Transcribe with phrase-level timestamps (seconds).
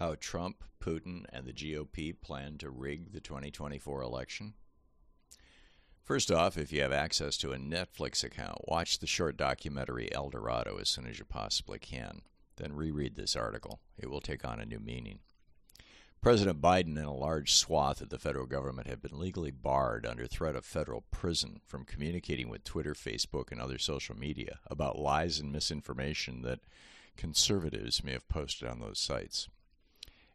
[0.00, 4.54] How Trump, Putin, and the GOP plan to rig the 2024 election?
[6.02, 10.30] First off, if you have access to a Netflix account, watch the short documentary El
[10.30, 12.22] Dorado as soon as you possibly can.
[12.56, 13.80] Then reread this article.
[13.98, 15.18] It will take on a new meaning.
[16.22, 20.26] President Biden and a large swath of the federal government have been legally barred under
[20.26, 25.38] threat of federal prison from communicating with Twitter, Facebook, and other social media about lies
[25.38, 26.60] and misinformation that
[27.18, 29.50] conservatives may have posted on those sites.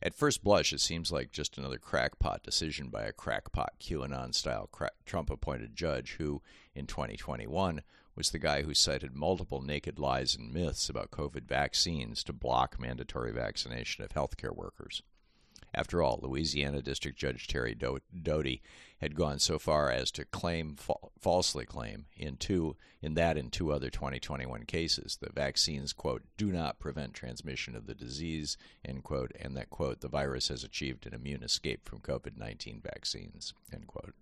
[0.06, 4.70] At first blush, it seems like just another crackpot decision by a crackpot QAnon style
[5.04, 6.44] Trump appointed judge who,
[6.76, 7.82] in 2021,
[8.16, 12.80] was the guy who cited multiple naked lies and myths about COVID vaccines to block
[12.80, 15.02] mandatory vaccination of healthcare workers.
[15.78, 18.62] After all, Louisiana District Judge Terry Doughty
[19.00, 23.52] had gone so far as to claim, fa- falsely claim, in two, in that and
[23.52, 29.04] two other 2021 cases, the vaccines quote do not prevent transmission of the disease end
[29.04, 33.86] quote, and that quote the virus has achieved an immune escape from COVID-19 vaccines end
[33.86, 34.16] quote.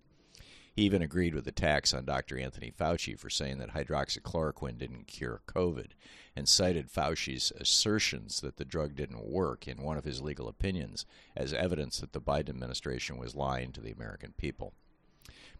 [0.74, 2.36] He even agreed with attacks on Dr.
[2.36, 5.92] Anthony Fauci for saying that hydroxychloroquine didn't cure COVID
[6.34, 11.06] and cited Fauci's assertions that the drug didn't work in one of his legal opinions
[11.36, 14.74] as evidence that the Biden administration was lying to the American people.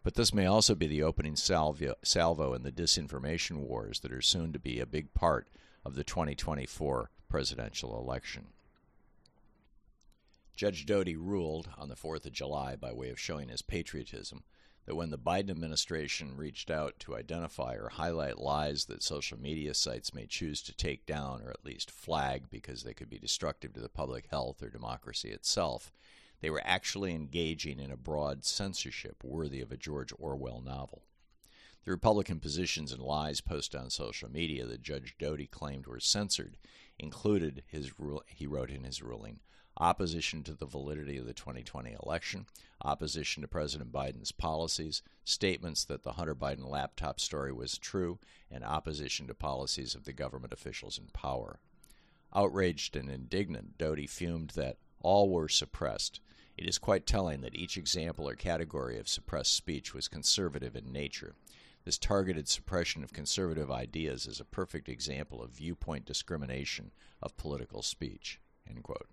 [0.03, 4.51] But this may also be the opening salvo, in the disinformation wars that are soon
[4.51, 5.47] to be a big part
[5.85, 8.47] of the 2024 presidential election.
[10.57, 14.43] Judge Doughty ruled on the 4th of July by way of showing his patriotism
[14.85, 19.73] that when the Biden administration reached out to identify or highlight lies that social media
[19.73, 23.73] sites may choose to take down or at least flag because they could be destructive
[23.73, 25.91] to the public health or democracy itself,
[26.41, 31.01] they were actually engaging in a broad censorship worthy of a George Orwell novel.
[31.85, 36.57] The Republican positions and lies posted on social media that Judge Doughty claimed were censored
[36.97, 39.39] included his rule he wrote in his ruling
[39.77, 42.45] opposition to the validity of the 2020 election,
[42.81, 48.19] opposition to President Biden's policies, statements that the Hunter Biden laptop story was true,
[48.49, 51.59] and opposition to policies of the government officials in power.
[52.33, 56.19] Outraged and indignant, Doughty fumed that all were suppressed.
[56.57, 60.91] It is quite telling that each example or category of suppressed speech was conservative in
[60.91, 61.35] nature.
[61.83, 67.81] This targeted suppression of conservative ideas is a perfect example of viewpoint discrimination of political
[67.81, 68.39] speech.
[68.67, 69.07] End quote.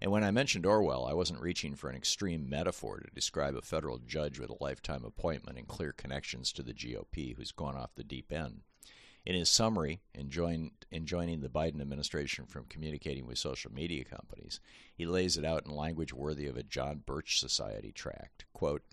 [0.00, 3.62] And when I mentioned Orwell, I wasn't reaching for an extreme metaphor to describe a
[3.62, 7.94] federal judge with a lifetime appointment and clear connections to the GOP who's gone off
[7.94, 8.60] the deep end.
[9.24, 14.60] In his summary, enjoining, the Biden administration from communicating with social media companies,
[14.94, 18.44] he lays it out in language worthy of a John Birch Society tract.
[18.52, 18.84] Quote,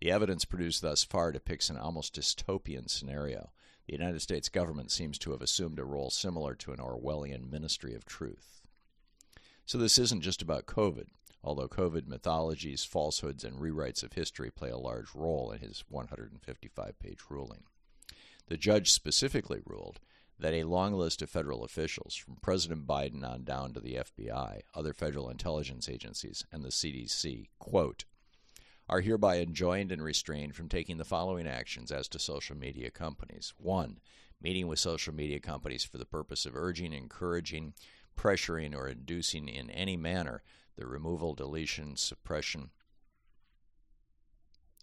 [0.00, 3.50] the evidence produced thus far depicts an almost dystopian scenario.
[3.86, 7.94] The United States government seems to have assumed a role similar to an Orwellian ministry
[7.94, 8.55] of truth.
[9.66, 11.06] So this isn't just about COVID,
[11.42, 16.98] although COVID mythologies, falsehoods, and rewrites of history play a large role in his 155
[17.00, 17.64] page ruling.
[18.46, 19.98] The judge specifically ruled
[20.38, 24.60] that a long list of federal officials, from President Biden on down to the FBI,
[24.72, 28.04] other federal intelligence agencies, and the CDC, quote,
[28.88, 33.52] are hereby enjoined and restrained from taking the following actions as to social media companies.
[33.58, 33.98] One,
[34.40, 37.74] meeting with social media companies for the purpose of urging, encouraging,
[38.16, 40.42] pressuring, or inducing in any manner
[40.76, 42.70] the removal, deletion, suppression,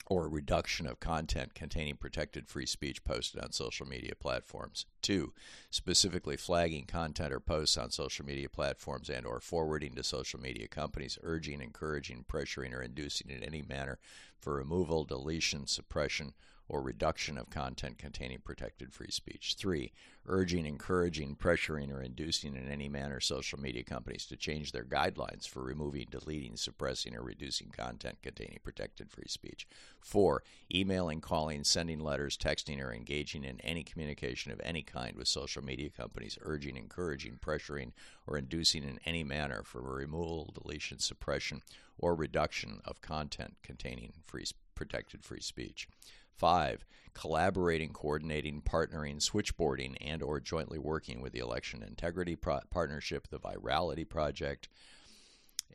[0.08, 4.86] or reduction of content containing protected free speech posted on social media platforms.
[5.02, 5.34] 2.
[5.70, 10.68] Specifically flagging content or posts on social media platforms and or forwarding to social media
[10.68, 13.98] companies urging, encouraging, pressuring or inducing in any manner
[14.40, 16.34] for removal, deletion, suppression,
[16.70, 19.56] or reduction of content containing protected free speech.
[19.58, 19.92] Three,
[20.26, 25.48] urging, encouraging, pressuring, or inducing in any manner social media companies to change their guidelines
[25.48, 29.68] for removing, deleting, suppressing, or reducing content containing protected free speech.
[30.00, 35.28] Four, emailing, calling, sending letters, texting, or engaging in any communication of any kind with
[35.28, 37.92] social media companies, urging, encouraging, pressuring,
[38.26, 41.62] or inducing in any manner for removal, deletion, suppression,
[41.98, 44.46] or reduction of content containing free
[44.76, 45.88] protected free speech.
[46.36, 53.28] Five, collaborating, coordinating, partnering, switchboarding, and or jointly working with the Election Integrity Pro- Partnership,
[53.30, 54.68] the Virality Project,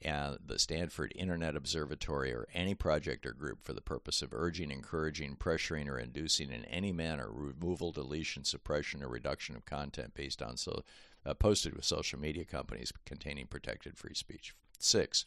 [0.03, 4.71] and the Stanford Internet Observatory, or any project or group for the purpose of urging,
[4.71, 10.43] encouraging, pressuring, or inducing in any manner removal, deletion, suppression, or reduction of content based
[10.43, 10.83] on so
[11.27, 14.55] uh, posted with social media companies containing protected free speech.
[14.79, 15.25] Six,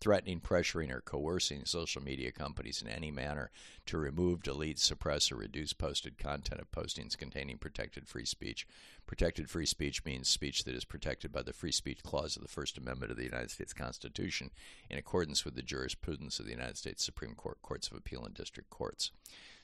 [0.00, 3.50] threatening, pressuring, or coercing social media companies in any manner
[3.86, 8.66] to remove, delete, suppress, or reduce posted content of postings containing protected free speech.
[9.06, 12.48] Protected free speech means speech that is protected by the Free Speech Clause of the
[12.48, 14.50] First Amendment of the United States Constitution
[14.90, 18.34] in accordance with the jurisprudence of the United States Supreme Court, Courts of Appeal, and
[18.34, 19.12] District Courts.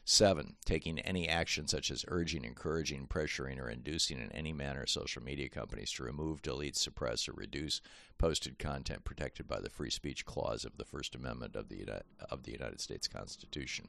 [0.04, 5.22] Seven, taking any action such as urging, encouraging, pressuring, or inducing in any manner social
[5.22, 7.80] media companies to remove, delete, suppress, or reduce
[8.18, 12.42] posted content protected by the Free Speech Clause of the First Amendment of the, of
[12.42, 13.86] the United States Constitution.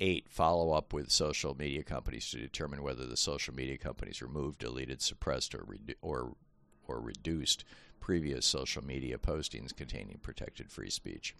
[0.00, 4.58] Eight, follow up with social media companies to determine whether the social media companies removed,
[4.58, 5.66] deleted, suppressed, or,
[6.02, 6.34] or,
[6.86, 7.64] or reduced
[7.98, 11.34] previous social media postings containing protected free speech.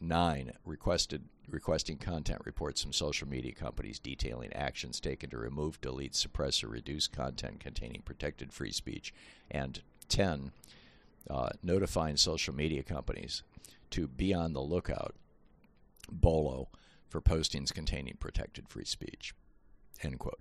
[0.00, 6.14] Nine, requested requesting content reports from social media companies detailing actions taken to remove, delete,
[6.14, 9.12] suppress, or reduce content containing protected free speech.
[9.50, 10.52] And 10,
[11.28, 13.42] uh, notifying social media companies
[13.90, 15.14] to be on the lookout,
[16.10, 16.68] BOLO,
[17.08, 19.34] for postings containing protected free speech.
[20.02, 20.40] End quote.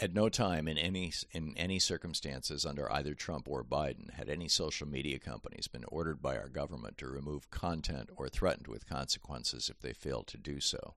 [0.00, 4.46] At no time in any in any circumstances under either Trump or Biden had any
[4.46, 9.68] social media companies been ordered by our government to remove content or threatened with consequences
[9.68, 10.94] if they failed to do so.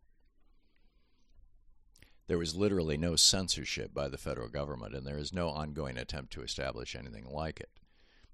[2.27, 6.31] There was literally no censorship by the federal government, and there is no ongoing attempt
[6.33, 7.69] to establish anything like it.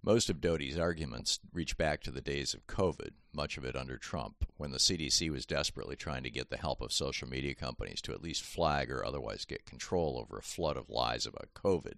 [0.07, 3.98] Most of Doughty's arguments reach back to the days of COVID, much of it under
[3.98, 8.00] Trump, when the CDC was desperately trying to get the help of social media companies
[8.04, 11.95] to at least flag or otherwise get control over a flood of lies about COVID,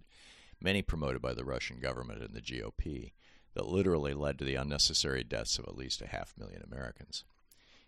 [0.60, 3.12] many promoted by the Russian government and the GOP,
[3.54, 7.26] that literally led to the unnecessary deaths of at least a half million Americans.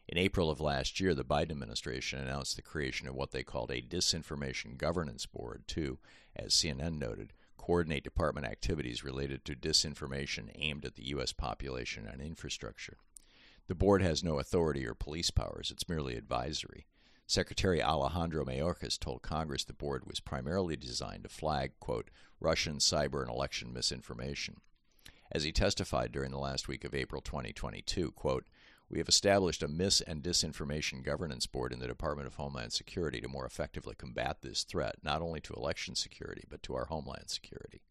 [0.08, 3.72] In April of last year, the Biden administration announced the creation of what they called
[3.72, 5.98] a Disinformation Governance Board to,
[6.36, 11.32] as CNN noted, coordinate department activities related to disinformation aimed at the U.S.
[11.32, 12.98] population and infrastructure.
[13.68, 16.88] The board has no authority or police powers, it's merely advisory.
[17.28, 22.10] Secretary Alejandro Mayorkas told Congress the board was primarily designed to flag, quote,
[22.40, 24.60] Russian cyber and election misinformation.
[25.32, 28.48] As he testified during the last week of April 2022, quote,
[28.92, 33.22] we have established a mis and disinformation governance board in the Department of Homeland Security
[33.22, 37.30] to more effectively combat this threat, not only to election security, but to our homeland
[37.30, 37.84] security.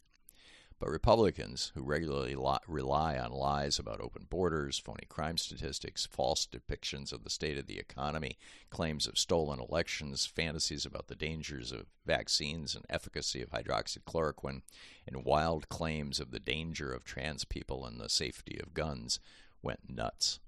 [0.78, 6.46] But Republicans, who regularly li- rely on lies about open borders, phony crime statistics, false
[6.46, 8.36] depictions of the state of the economy,
[8.68, 14.60] claims of stolen elections, fantasies about the dangers of vaccines and efficacy of hydroxychloroquine,
[15.06, 19.18] and wild claims of the danger of trans people and the safety of guns,
[19.62, 20.40] went nuts.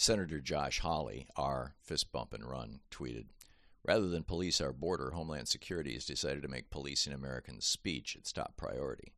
[0.00, 3.26] Senator Josh Hawley, our fist bump and run, tweeted
[3.84, 8.32] Rather than police our border, Homeland Security has decided to make policing Americans' speech its
[8.32, 9.12] top priority.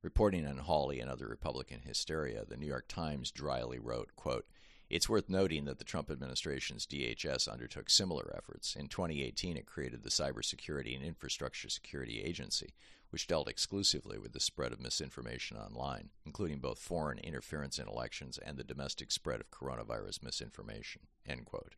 [0.00, 4.46] Reporting on Hawley and other Republican hysteria, the New York Times dryly wrote, quote,
[4.88, 8.74] It's worth noting that the Trump administration's DHS undertook similar efforts.
[8.74, 12.72] In 2018, it created the Cybersecurity and Infrastructure Security Agency,
[13.12, 18.38] which dealt exclusively with the spread of misinformation online, including both foreign interference in elections
[18.38, 21.02] and the domestic spread of coronavirus misinformation.
[21.28, 21.74] End quote.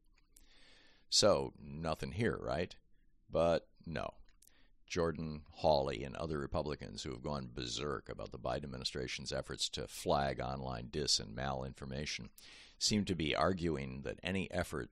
[1.11, 2.77] So, nothing here, right?
[3.29, 4.15] But no.
[4.87, 9.89] Jordan Hawley and other Republicans who have gone berserk about the Biden administration's efforts to
[9.89, 12.29] flag online dis and malinformation
[12.79, 14.91] seem to be arguing that any effort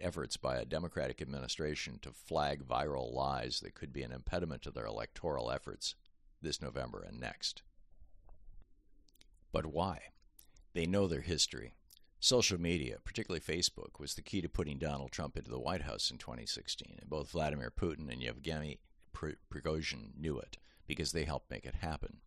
[0.00, 4.70] efforts by a Democratic administration to flag viral lies that could be an impediment to
[4.70, 5.94] their electoral efforts
[6.42, 7.62] this November and next.
[9.52, 10.00] But why?
[10.74, 11.72] They know their history.
[12.20, 16.10] Social media, particularly Facebook, was the key to putting Donald Trump into the White House
[16.10, 18.80] in 2016, and both Vladimir Putin and Yevgeny
[19.14, 22.18] Prigozhin knew it because they helped make it happen.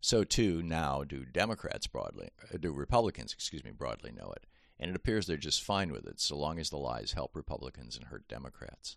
[0.00, 4.46] So too now do Democrats broadly, uh, do Republicans, excuse me, broadly know it
[4.78, 7.96] and it appears they're just fine with it so long as the lies help Republicans
[7.96, 8.96] and hurt Democrats.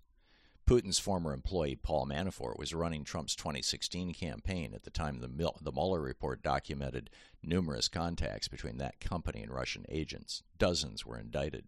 [0.68, 5.72] Putin's former employee Paul Manafort was running Trump's 2016 campaign at the time the, the
[5.72, 7.10] Mueller report documented
[7.42, 10.44] numerous contacts between that company and Russian agents.
[10.58, 11.66] Dozens were indicted.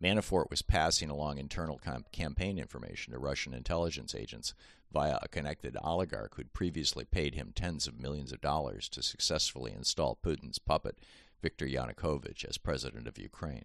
[0.00, 1.80] Manafort was passing along internal
[2.12, 4.54] campaign information to Russian intelligence agents
[4.92, 9.72] via a connected oligarch who'd previously paid him tens of millions of dollars to successfully
[9.72, 10.98] install Putin's puppet
[11.42, 13.64] Viktor Yanukovych as president of Ukraine.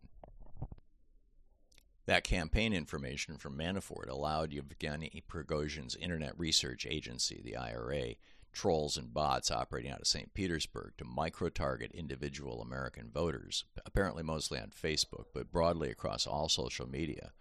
[2.05, 8.15] That campaign information from Manafort allowed Yevgeny Prigozhin's Internet Research Agency, the IRA,
[8.53, 10.34] trolls and bots operating out of St.
[10.34, 16.48] Petersburg to micro target individual American voters, apparently mostly on Facebook, but broadly across all
[16.48, 17.32] social media,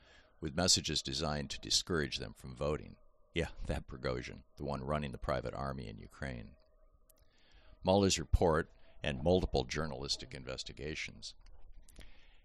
[0.41, 2.97] with messages designed to discourage them from voting.
[3.35, 6.51] Yeah, that Prigozhin, the one running the private army in Ukraine.
[7.85, 8.71] Mueller's report
[9.05, 11.35] and multiple journalistic investigations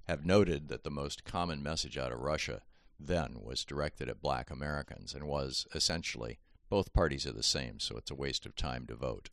[0.07, 2.61] have noted that the most common message out of Russia
[2.99, 6.39] then was directed at black Americans and was essentially
[6.69, 9.29] both parties are the same, so it's a waste of time to vote.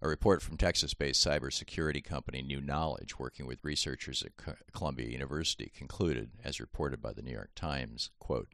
[0.00, 4.32] A report from Texas based cybersecurity company New Knowledge, working with researchers at
[4.72, 8.48] Columbia University, concluded, as reported by the New York Times, quote,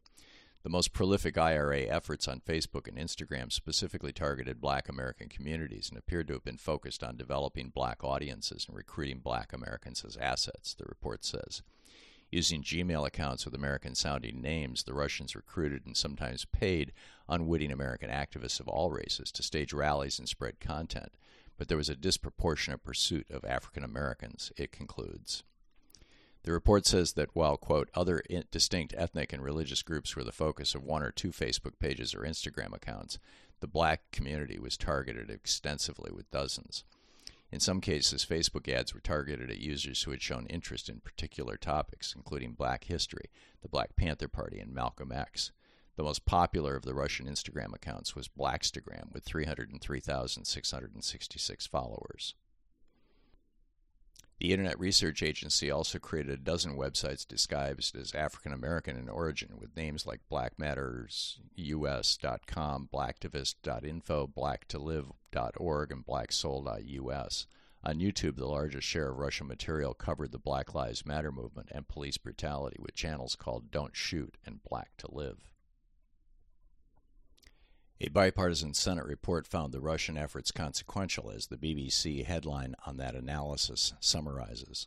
[0.68, 5.98] the most prolific IRA efforts on Facebook and Instagram specifically targeted black American communities and
[5.98, 10.74] appeared to have been focused on developing black audiences and recruiting black Americans as assets,
[10.74, 11.62] the report says.
[12.30, 16.92] Using Gmail accounts with American sounding names, the Russians recruited and sometimes paid
[17.30, 21.14] unwitting American activists of all races to stage rallies and spread content
[21.56, 25.42] but there was a disproportionate pursuit of African Americans, it concludes.
[26.44, 30.74] The report says that while, quote, other distinct ethnic and religious groups were the focus
[30.74, 33.18] of one or two Facebook pages or Instagram accounts,
[33.60, 36.84] the black community was targeted extensively with dozens.
[37.50, 41.56] In some cases, Facebook ads were targeted at users who had shown interest in particular
[41.56, 43.30] topics, including black history,
[43.62, 45.50] the Black Panther Party, and Malcolm X.
[45.96, 52.34] The most popular of the Russian Instagram accounts was Blackstagram with 303,666 followers.
[54.40, 59.58] The Internet Research Agency also created a dozen websites disguised as African American in origin
[59.58, 67.46] with names like blackmattersus.com, blacktivist.info, blacktolive.org, and blacksoul.us.
[67.82, 71.88] On YouTube, the largest share of Russian material covered the Black Lives Matter movement and
[71.88, 75.50] police brutality with channels called Don't Shoot and Black to Live.
[78.00, 83.16] A bipartisan Senate report found the Russian efforts consequential, as the BBC headline on that
[83.16, 84.86] analysis summarizes.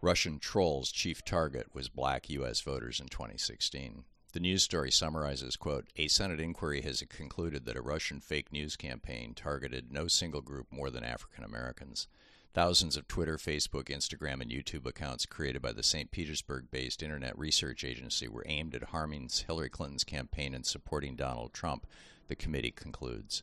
[0.00, 2.62] Russian trolls' chief target was black U.S.
[2.62, 4.04] voters in 2016.
[4.32, 8.74] The news story summarizes, quote, A Senate inquiry has concluded that a Russian fake news
[8.76, 12.08] campaign targeted no single group more than African Americans.
[12.56, 16.10] Thousands of Twitter, Facebook, Instagram, and YouTube accounts created by the St.
[16.10, 21.52] Petersburg based Internet Research Agency were aimed at harming Hillary Clinton's campaign and supporting Donald
[21.52, 21.86] Trump,
[22.28, 23.42] the committee concludes.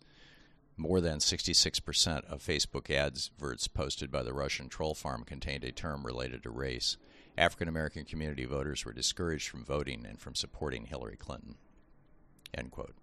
[0.77, 6.03] More than 66% of Facebook adverts posted by the Russian troll farm contained a term
[6.07, 6.97] related to race.
[7.37, 11.57] African American community voters were discouraged from voting and from supporting Hillary Clinton.
[12.51, 12.95] End quote.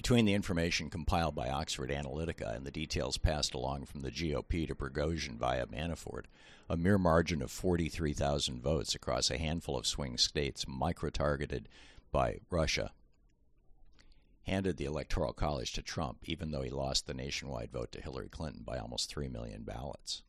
[0.00, 4.66] Between the information compiled by Oxford Analytica and the details passed along from the GOP
[4.66, 6.24] to Prigozhin via Manafort,
[6.70, 11.68] a mere margin of 43,000 votes across a handful of swing states micro targeted
[12.10, 12.92] by Russia
[14.44, 18.30] handed the Electoral College to Trump, even though he lost the nationwide vote to Hillary
[18.30, 20.22] Clinton by almost 3 million ballots.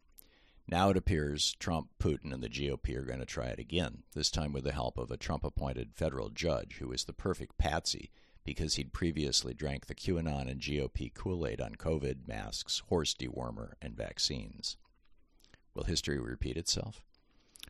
[0.67, 4.29] Now it appears Trump, Putin, and the GOP are going to try it again, this
[4.29, 8.11] time with the help of a Trump appointed federal judge who is the perfect patsy
[8.43, 13.73] because he'd previously drank the QAnon and GOP Kool Aid on COVID, masks, horse dewormer,
[13.81, 14.77] and vaccines.
[15.73, 17.01] Will history repeat itself?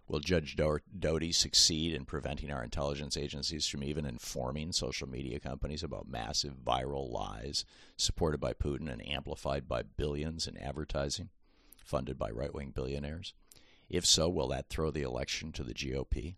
[0.07, 5.83] Will Judge Doughty succeed in preventing our intelligence agencies from even informing social media companies
[5.83, 7.63] about massive viral lies
[7.97, 11.29] supported by Putin and amplified by billions in advertising
[11.91, 13.33] funded by right wing billionaires?
[13.89, 16.35] If so, will that throw the election to the GOP?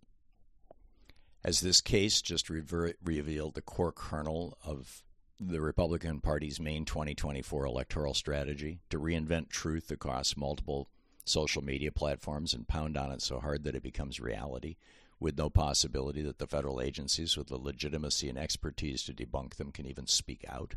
[1.45, 5.03] As this case just rever- revealed the core kernel of
[5.39, 10.89] the Republican Party's main 2024 electoral strategy to reinvent truth across multiple
[11.25, 14.77] social media platforms and pound on it so hard that it becomes reality,
[15.19, 19.71] with no possibility that the federal agencies with the legitimacy and expertise to debunk them
[19.71, 20.75] can even speak out?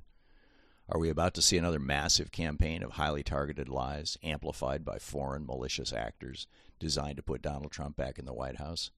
[0.89, 5.47] Are we about to see another massive campaign of highly targeted lies amplified by foreign
[5.47, 6.47] malicious actors
[6.79, 8.91] designed to put Donald Trump back in the White House?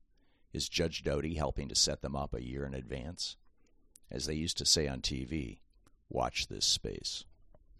[0.59, 3.37] Is Judge Doughty helping to set them up a year in advance?
[4.11, 5.61] As they used to say on TV,
[6.09, 7.25] watch this space.